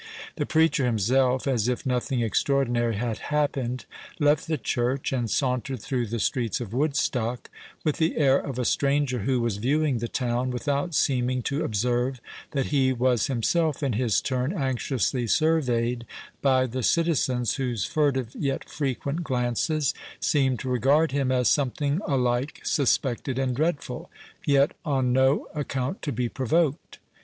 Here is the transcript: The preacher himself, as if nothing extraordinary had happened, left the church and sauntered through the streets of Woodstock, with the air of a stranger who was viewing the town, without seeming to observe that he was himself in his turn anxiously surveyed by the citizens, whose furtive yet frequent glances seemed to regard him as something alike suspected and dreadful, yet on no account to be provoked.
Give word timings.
The 0.37 0.47
preacher 0.47 0.83
himself, 0.83 1.45
as 1.45 1.67
if 1.67 1.85
nothing 1.85 2.21
extraordinary 2.23 2.95
had 2.95 3.19
happened, 3.19 3.85
left 4.17 4.47
the 4.47 4.57
church 4.57 5.13
and 5.13 5.29
sauntered 5.29 5.79
through 5.79 6.07
the 6.07 6.17
streets 6.17 6.59
of 6.59 6.73
Woodstock, 6.73 7.51
with 7.83 7.97
the 7.97 8.17
air 8.17 8.39
of 8.39 8.57
a 8.57 8.65
stranger 8.65 9.19
who 9.19 9.39
was 9.41 9.57
viewing 9.57 9.99
the 9.99 10.07
town, 10.07 10.49
without 10.49 10.95
seeming 10.95 11.43
to 11.43 11.63
observe 11.63 12.19
that 12.49 12.65
he 12.73 12.91
was 12.91 13.27
himself 13.27 13.83
in 13.83 13.93
his 13.93 14.21
turn 14.21 14.53
anxiously 14.53 15.27
surveyed 15.27 16.07
by 16.41 16.65
the 16.65 16.81
citizens, 16.81 17.57
whose 17.57 17.85
furtive 17.85 18.33
yet 18.33 18.67
frequent 18.67 19.23
glances 19.23 19.93
seemed 20.19 20.59
to 20.61 20.67
regard 20.67 21.11
him 21.11 21.31
as 21.31 21.47
something 21.47 22.01
alike 22.07 22.59
suspected 22.63 23.37
and 23.37 23.55
dreadful, 23.55 24.09
yet 24.47 24.71
on 24.83 25.13
no 25.13 25.47
account 25.53 26.01
to 26.01 26.11
be 26.11 26.27
provoked. 26.27 26.97